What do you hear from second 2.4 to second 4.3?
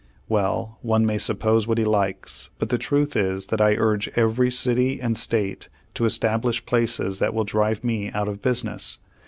but the truth is that I urge